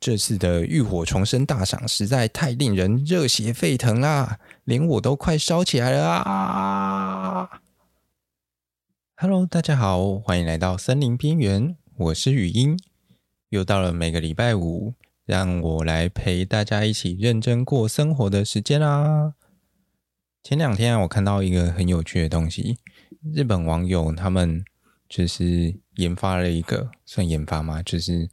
[0.00, 7.60] 这次的浴火重生大赏实在太令人热血沸腾啦，连我都快烧起来了啊
[9.16, 12.78] ！Hello，大家好，欢迎来到森林边缘，我是语音，
[13.50, 14.94] 又到了每个礼拜五，
[15.26, 19.34] 让我来陪大家一起认真过生活的时间啦。
[20.42, 22.78] 前两天，我看到一个很有趣的东西，
[23.34, 24.64] 日本网友他们
[25.06, 27.82] 就是研发了一个，算研发吗？
[27.82, 28.30] 就是。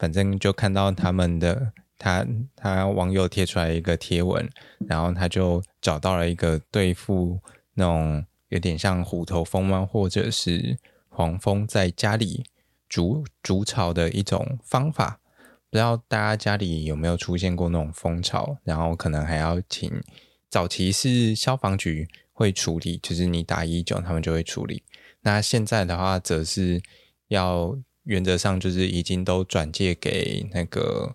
[0.00, 2.26] 反正就看到他们的他
[2.56, 4.48] 他网友贴出来一个贴文，
[4.88, 7.38] 然后他就找到了一个对付
[7.74, 10.78] 那种有点像虎头蜂吗，或者是
[11.10, 12.46] 黄蜂在家里
[12.88, 15.20] 筑筑巢的一种方法。
[15.68, 20.02] 不知道大家家里有没有出现过那种蜂巢，然后可能还要请
[20.48, 24.82] 早期是消防局会处理，就是你打一九他们就会处理。
[25.20, 26.80] 那现在的话则是
[27.28, 27.78] 要。
[28.10, 31.14] 原则上就是已经都转借给那个、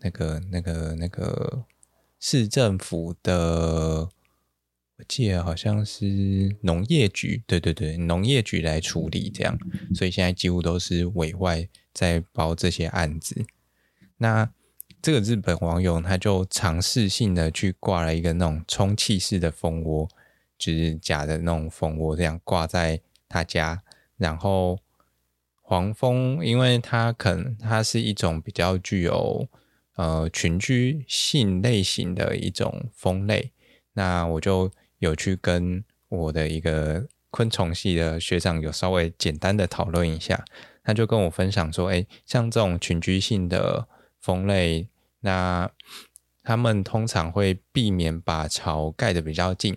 [0.00, 1.64] 那个、那个、那个
[2.18, 4.08] 市政府的，
[4.96, 9.56] 我记得好像是农业局，对对对，农业局来处理这样，
[9.94, 13.44] 所以现在几乎都是委外在包这些案子。
[14.16, 14.50] 那
[15.00, 20.08] 这个日本网友他就尝试性的去挂了一个那种充气式的蜂窝，
[20.58, 23.84] 就是假的那种蜂窝，这样挂在他家，
[24.16, 24.80] 然后。
[25.72, 29.48] 黄蜂，因为它可能它是一种比较具有
[29.96, 33.52] 呃群居性类型的一种蜂类，
[33.94, 40.44] 那我就有去跟我的一个昆虫系的学长有稍微简单的讨论一下，
[40.84, 43.88] 他就跟我分享说，哎，像这种群居性的
[44.20, 45.70] 蜂类，那
[46.42, 49.74] 他们通常会避免把巢盖得比较近，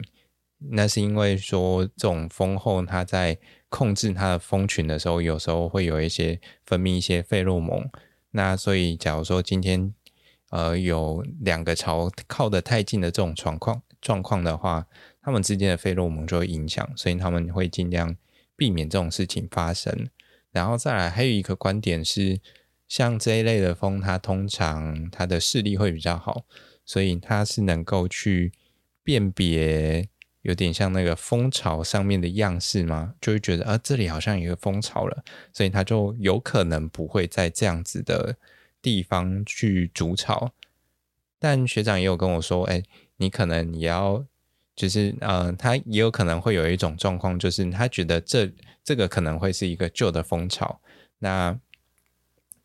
[0.57, 3.37] 那是因为说这种蜂后它在
[3.69, 7.89] 控制它的蜂群的时候，有时候会有一些分泌一些费洛蒙。
[8.31, 9.93] 那所以，假如说今天
[10.49, 14.87] 呃有两个巢靠得太近的这种状况状况的话，
[15.21, 18.15] 它们之间的费洛蒙就会影响，所以他们会尽量
[18.55, 20.09] 避免这种事情发生。
[20.51, 22.39] 然后再来，还有一个观点是，
[22.87, 26.45] 像这一类的蜂，它通常它的视力会比较好，
[26.85, 28.53] 所以它是能够去
[29.03, 30.07] 辨别。
[30.45, 33.15] 有点像那个蜂巢上面的样式吗？
[33.19, 38.37] 就会觉得啊，这里好像有一个蜂巢了，所以它就有可能不会在这样子的
[38.79, 40.53] 地方去筑巢。
[41.39, 42.83] 但学长也有跟我说，哎，
[43.17, 44.23] 你可能也要，
[44.75, 48.51] 就是呃，他也有可能会有一种状况，就是他觉得这
[48.83, 50.79] 这个可能会是一个旧的蜂巢，
[51.17, 51.59] 那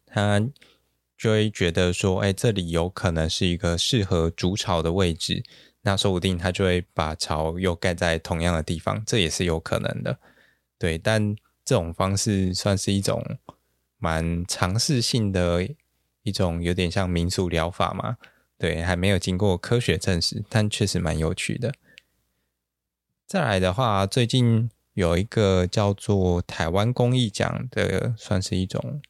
[0.05, 0.39] 他
[1.17, 5.43] 就会觉得说，哎，这里有可能是一个适合筑巢的位置。
[5.83, 10.19] 那说不定他就会把巢又盖在同样的地方，这也是有可能的。
[10.79, 13.23] 对，但这种方式算是一种
[13.99, 15.69] 蛮尝试性的
[16.23, 18.17] 一种，有点像民俗疗法嘛。
[18.59, 21.73] 对，还没有经过科学证实，但确实蛮有趣的。
[23.27, 29.01] 再来的话，最近有一个叫做台湾工艺奖的，算是一种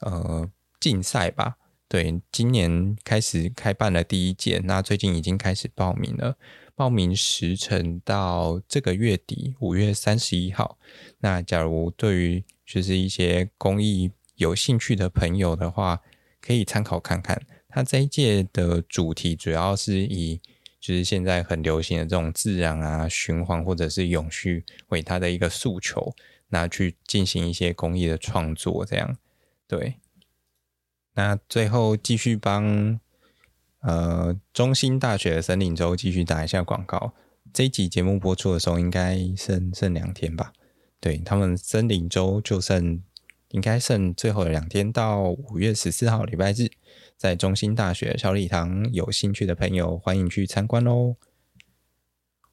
[0.00, 1.56] 呃竞赛吧。
[1.88, 6.36] 对，今年开始开办了第一届，那最近已经开始报名了，
[6.74, 10.78] 报名时程到这个月底五月三十一号。
[11.20, 16.02] 那假如对于就是一些工艺有兴趣的朋友的话，
[16.42, 17.40] 可以参考看看。
[17.70, 20.38] 它这一届的主题主要是以
[20.78, 26.14] 就是现在很流行的这种自然啊、循环或者是永续为它的一个诉求，
[26.48, 29.16] 那去进行一些工艺的创作，这样
[29.66, 29.94] 对。
[31.18, 33.00] 那最后继续帮
[33.80, 37.12] 呃中心大学的森林周继续打一下广告。
[37.52, 40.52] 这一集节目播出的时候，应该剩剩两天吧？
[41.00, 43.02] 对，他们森林周就剩
[43.48, 46.70] 应该剩最后的两天，到五月十四号礼拜日，
[47.16, 51.16] 在中心大学小礼堂，有兴趣的朋友欢迎去参观喽。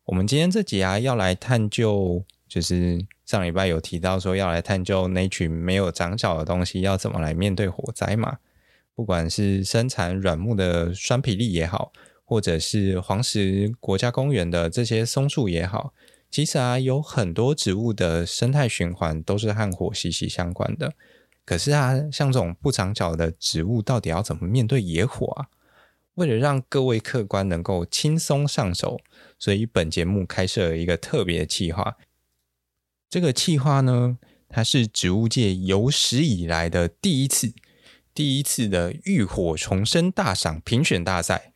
[0.06, 8.40] 我们今天这集啊，要来探究，就是上礼拜有提到说要来探究那群没有长脚的东西要怎么来面对火灾嘛。
[8.96, 11.92] 不管是生产软木的酸皮櫟也好，
[12.24, 15.94] 或者是黄石国家公园的这些松树也好，
[16.32, 20.94] 其实啊，有很多植物的生态循环都是和火息息相关的。
[21.44, 25.48] 可是啊，像这种不长脚的植物，到底要怎么面对野火啊？
[26.16, 29.02] 为了让各位客官能够轻松上手，
[29.38, 31.98] 所以本节目开设了一个特别的企划。
[33.10, 34.18] 这个企划呢，
[34.48, 37.54] 它是植物界有史以来的第一次。
[38.16, 41.52] 第一次的浴火重生大赏评选大赛，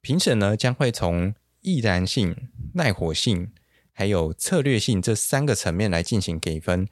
[0.00, 3.52] 评审呢将会从易燃性、耐火性，
[3.92, 6.88] 还有策略性这三个层面来进行给分，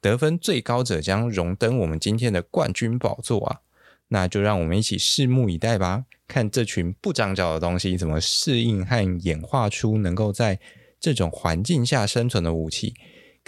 [0.00, 3.60] 得分最高者将荣登我们今天的冠军宝座啊！
[4.08, 10.58] 那就让我们一起拭目以待吧，看这群不长脚的东西怎么适应和演化出能够在
[10.98, 12.94] 这种环境下生存的武器。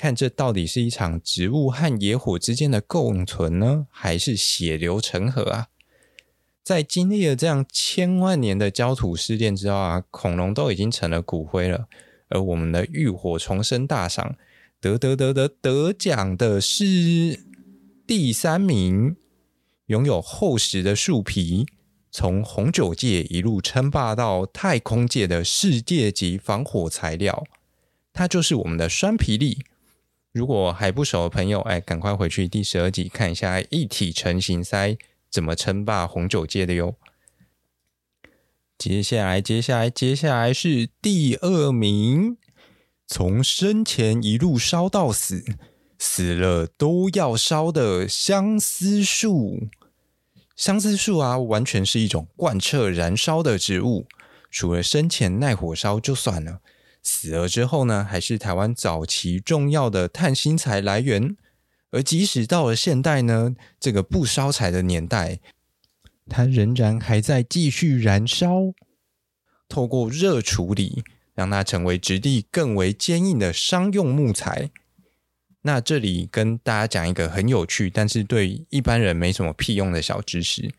[0.01, 5.67] 看这到底是一场植物和野火之间的共存呢，还是血流成河啊？
[6.65, 11.87] 在经历了这样千万年的焦土试炼之后啊，恐龙都已经成了骨灰了，
[12.31, 14.37] 而我们的浴火重生大赏
[14.81, 17.39] 得得得得得奖的是
[18.07, 19.17] 第三名。
[19.89, 21.67] 拥有厚实的树皮，
[22.11, 27.45] 从红酒界一路称霸到太空界的世界级防火材料，
[28.15, 29.59] 它就是我们的栓皮力。
[30.33, 34.97] 如果还不熟的朋友，哎，赶快回去第十二集看一下一体成型塞
[35.29, 36.95] 怎么称霸红酒界的哟。
[38.79, 42.37] 接下来，接下来，接下来是第二名，
[43.09, 45.45] 从生前一路烧到死，
[45.99, 49.69] 死了都要烧的相思树。
[50.55, 54.07] 相思树啊，完全是一种贯彻燃烧的植物。
[54.51, 56.61] 除了生前耐火烧就算了，
[57.03, 61.37] 死了之后呢，还是台湾早期重要的碳薪材来源。
[61.91, 65.41] 而即使到了现代呢，这个不烧柴的年代，
[66.29, 68.73] 它仍然还在继续燃烧。
[69.69, 71.03] 透过热处理，
[71.35, 74.71] 让它成为质地更为坚硬的商用木材。
[75.63, 80.73] 那这里跟大家讲一个很有趣，但是对一般人没什么屁用的小知识。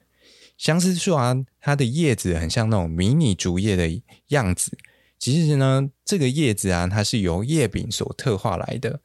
[0.57, 4.77] 相思树啊，它的叶子很像那种迷你竹叶的样子。
[5.21, 9.01] 其实呢，这个叶子啊，它是由叶柄所特化来的。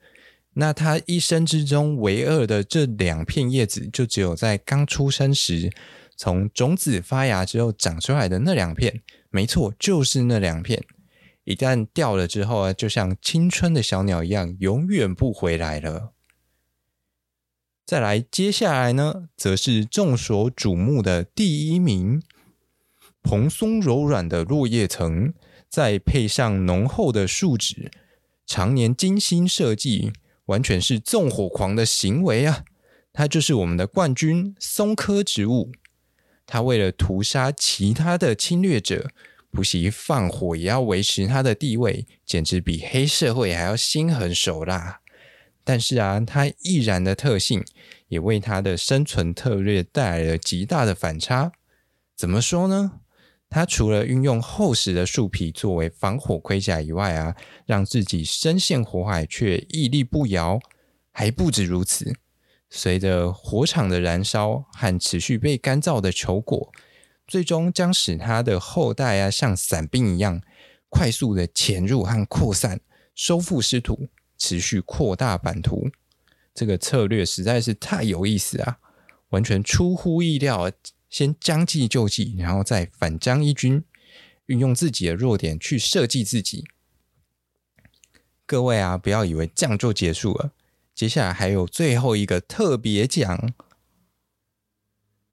[0.55, 5.71] 那它一生之中唯二的这两片叶子，就只有在刚出生时，
[6.17, 9.03] 从种子发芽之后长出来的那两片。
[9.29, 10.83] 没错，就是那两片。
[11.45, 16.15] 一旦掉了之后啊，就像青春的小鸟一样，永远不回来了。
[17.85, 22.23] 再来，接下来呢，则是众所瞩目的第一名：
[23.23, 25.35] 蓬松柔软的落叶层，
[25.69, 27.91] 再配上浓厚的树脂，
[28.47, 30.13] 常年精心设计，
[30.47, 32.65] 完全是纵火狂的行为啊！
[33.13, 35.73] 它就是我们的冠军松科植物。
[36.47, 39.11] 它为了屠杀其他的侵略者。
[39.49, 45.01] 不惜放火也要维持他的地位，简直比黑社会还要心狠手辣。
[45.65, 47.65] 但是啊，它易燃的特性
[48.09, 51.53] 也为它的生存策略带来了极大的反差。
[52.15, 53.01] 怎么说呢？
[53.49, 57.35] 它除了运用厚实的树皮作为防火盔甲以外啊，
[57.65, 60.61] 让自己身陷火海却屹立不摇。
[61.19, 62.15] 还不止如此，
[62.69, 66.71] 随着火场的燃烧和持续被干燥的球果。
[67.27, 70.43] 最终将使它的后代啊，像伞兵一样
[70.91, 72.81] 快速的潜入和扩散，
[73.15, 75.89] 收复失土，持续扩大版图。
[76.53, 78.79] 这个策略实在是太有意思啊！
[79.31, 80.71] 完全出乎意料，
[81.17, 83.83] 先将计就计，然后再反将一军，
[84.49, 86.67] 运用自己的弱点去设计自己。
[88.45, 90.53] 各位啊，不要以为这样就结束了，
[90.95, 93.55] 接下来还有最后一个特别奖。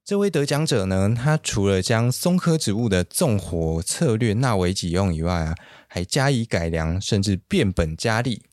[0.06, 5.56] 这位得奖者呢，他除了将松科植物的纵火策略纳为己用以外啊，
[5.89, 8.44] 还加以改良，甚至变本加厉，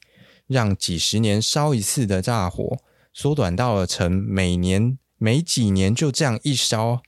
[0.49, 2.79] 让几十年烧一次的大火
[3.13, 7.03] 缩短到了成每年每几年就这样一烧。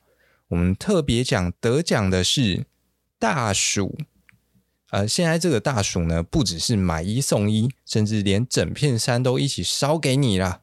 [0.52, 2.66] 我们特别讲得奖的是
[3.18, 3.96] 大鼠，
[4.90, 10.60] 呃，现在这个大鼠呢，不只是买一送一，甚至连整片山都一起烧给你了。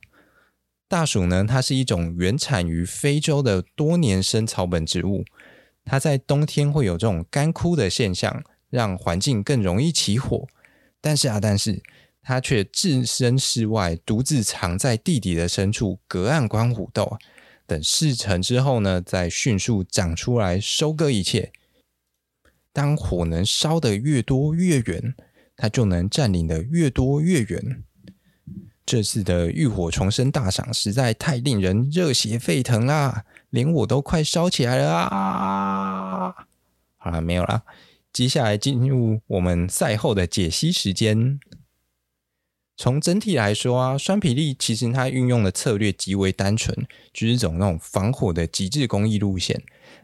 [0.88, 5.26] 大鼠呢，它是一种原产于非洲的多年生草本植物。
[5.84, 10.48] 它在冬天会有这种干枯的现象，让环境更容易起火。
[11.02, 11.82] 但是啊，但是
[12.22, 17.18] 它却置身事外，独自藏在地底的深处，隔岸观虎斗。
[17.70, 21.52] 等事成之后呢，再迅速长出来，收割一切。
[22.74, 25.14] 当火能烧得越多越远，
[25.56, 27.84] 它就能占领得越多越远。
[28.88, 36.48] 这次的浴火重生大赏实在太令人热血沸腾啦，连我都快烧起来了啊！
[36.98, 37.62] 好了，没有啦。
[38.12, 41.40] 接下来进入我们赛后的解析时间。
[42.82, 46.74] 从整体来说啊，栓皮力其实它运用的策略极为单纯，
[47.12, 49.62] 就是走那种防火的极致工艺路线，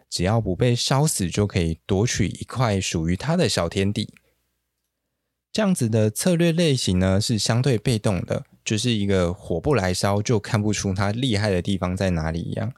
[0.10, 4.13] 只要不被烧死，就可以夺取一块属于它的小天地。
[5.53, 8.44] 这样子的策略类型呢，是相对被动的。
[8.65, 12.74] 就是一个火不来烧，就看不出它厉害的地方在哪里一样。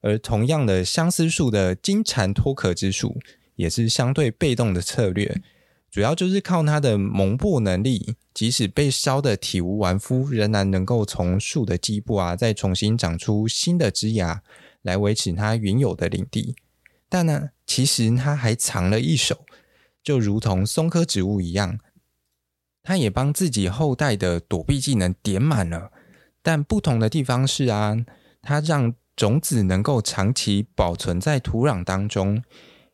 [0.00, 3.16] 而同样的，相思树的金蝉脱壳之术
[3.54, 5.40] 也是相对被动的策略，
[5.96, 14.42] 主要就是靠它的蒙薄能力，即使被烧得体无完肤，仍然能够从树的基部啊再重新长出新的枝芽，
[14.82, 16.54] 来维持它原有的领地。
[17.08, 19.46] 但呢，其实它还藏了一手，
[20.02, 21.78] 就如同松科植物一样，
[22.82, 25.90] 它也帮自己后代的躲避技能点满了。
[26.42, 27.96] 但不同的地方是啊，
[28.42, 32.42] 它让种子能够长期保存在土壤当中，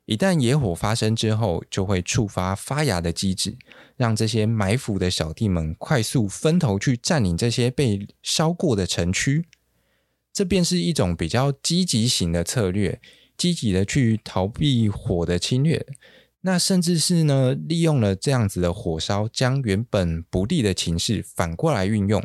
[0.05, 3.57] 一旦野火发生之后，就会触发发芽的机制，
[3.97, 9.47] 让这些埋伏的小弟们快速分头去占领这些被烧过的城区。
[10.33, 13.01] 这便是一种比较积极型的策略，
[13.37, 15.87] 积极的去逃避火的侵略。
[16.41, 22.21] 那甚至是呢，利用了这样子的火烧，将原本不利的情势反过来运用。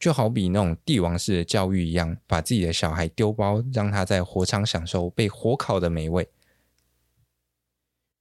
[0.00, 6.28] 就好比那种帝王式的教育一样，把自己的小孩丢包，让他在火场享受被火烤的美味。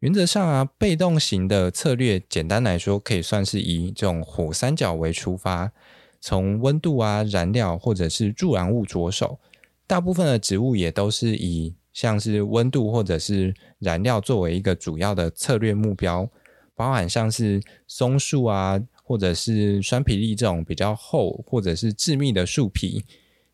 [0.04, 5.72] 原则上啊，被动型的策略，简单来说，可以算是以这种火三角为出发，
[6.20, 9.40] 从温度啊、燃料或者是助燃物着手。
[9.88, 16.30] 大部分的植物也都是以像是温度或者是燃料作为一个主要的策略目标，
[16.76, 18.84] 包含像是松树啊。
[19.06, 23.04] 或者是栓皮栎这种比较厚或者是致密的树皮，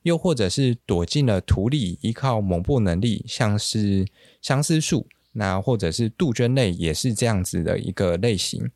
[0.03, 4.06] 又或者是躲进了土里，依靠猛爆能力，像是
[4.44, 8.71] 相思树，那或者是杜鹃类也是这样子的一个类型。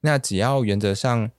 [0.00, 1.30] 那只要原则上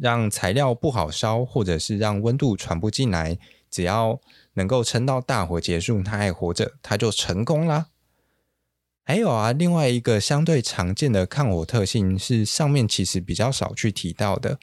[0.00, 3.38] 让材料不好烧，或者是让温度传不进来，
[3.70, 4.20] 只要
[4.54, 7.88] 能够撑到大火结束，它还活着，它就成功啦。
[9.04, 14.58] 还有啊，另外一个相对常见的抗火特性是上面其实比较少去提到的，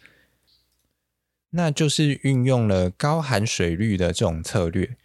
[1.51, 4.97] 那就是运用了高含水率的这种策略。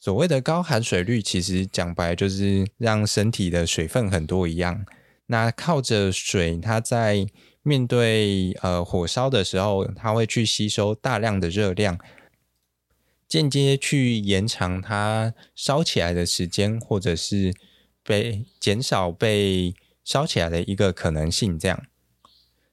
[0.00, 4.84] 所谓的高含水率，其实讲白就是让身体的水分很多一样。
[5.26, 7.26] 那靠着水，它在
[7.62, 11.96] 面对呃火烧的时候，它会去吸收大量的热量，
[13.28, 17.54] 间接去延长它烧起来的时间，或者是。
[18.02, 21.84] 被减少被烧起来的一个可能性，这样。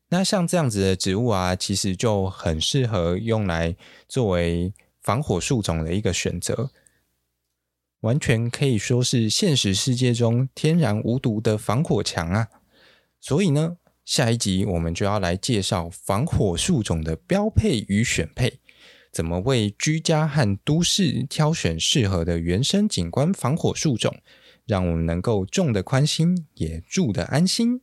[0.08, 3.76] 那像这样子的植物啊，其实就很适合用来
[4.08, 6.72] 作为防火树种的一个选择，
[8.02, 12.48] 完全可以说是现实世界中天然无毒的防火墙啊。
[13.20, 18.60] 所以呢，下一集我们就要来介绍防火树种的标配与选配，
[19.12, 24.16] 怎么为居家和都市挑选适合的原生景观防火树种。
[24.66, 27.80] 让我们能够种得宽心，也住得安心。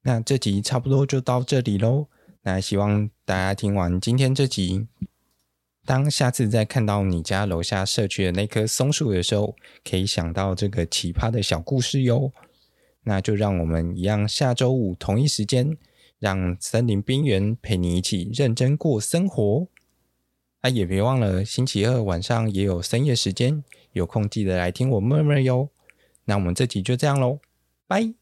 [0.00, 2.06] 那这集差不多就到这里喽。
[2.40, 4.86] 那希望大家听完今天这集，
[5.88, 12.30] 当下次再看到你家楼下社区的那棵松树的时候，可以想到这个奇葩的小故事哟。
[13.04, 15.78] 那就让我们一样，下周五同一时间，
[16.18, 19.66] 让森林边缘陪你一起认真过生活。
[20.60, 23.64] 啊，也别忘了星期二晚上也有深夜时间。
[23.92, 25.70] 有空记得来听我 murmur 哟，
[26.26, 27.38] 那我们这集就这样喽，
[27.86, 28.12] 拜。